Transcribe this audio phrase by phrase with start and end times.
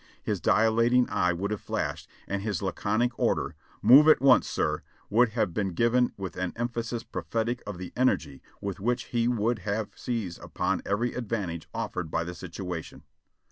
[0.23, 3.53] His dilating eye would have flashed, and his laconic order,
[3.83, 4.81] 'Move at once, sir,'
[5.11, 9.59] would have been given with an emphasis prophetic of the energy with which he would
[9.59, 13.03] have seized upon every ad vantage offered by the situation.